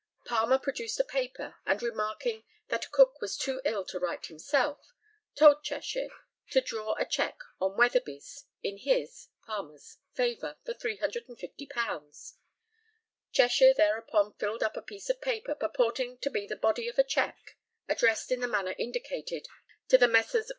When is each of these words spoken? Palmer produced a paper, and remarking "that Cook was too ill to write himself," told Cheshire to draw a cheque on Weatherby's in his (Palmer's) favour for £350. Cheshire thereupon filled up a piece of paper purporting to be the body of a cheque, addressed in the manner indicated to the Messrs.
Palmer 0.25 0.57
produced 0.57 0.99
a 0.99 1.03
paper, 1.03 1.57
and 1.63 1.83
remarking 1.83 2.43
"that 2.69 2.89
Cook 2.89 3.21
was 3.21 3.37
too 3.37 3.61
ill 3.63 3.85
to 3.85 3.99
write 3.99 4.25
himself," 4.25 4.93
told 5.35 5.63
Cheshire 5.63 6.09
to 6.49 6.59
draw 6.59 6.93
a 6.95 7.05
cheque 7.05 7.41
on 7.59 7.77
Weatherby's 7.77 8.45
in 8.63 8.79
his 8.79 9.27
(Palmer's) 9.45 9.99
favour 10.15 10.57
for 10.65 10.73
£350. 10.73 12.33
Cheshire 13.31 13.75
thereupon 13.75 14.33
filled 14.39 14.63
up 14.63 14.75
a 14.75 14.81
piece 14.81 15.07
of 15.11 15.21
paper 15.21 15.53
purporting 15.53 16.17
to 16.17 16.31
be 16.31 16.47
the 16.47 16.55
body 16.55 16.87
of 16.87 16.97
a 16.97 17.03
cheque, 17.03 17.55
addressed 17.87 18.31
in 18.31 18.39
the 18.39 18.47
manner 18.47 18.73
indicated 18.79 19.47
to 19.89 19.99
the 19.99 20.07
Messrs. 20.07 20.47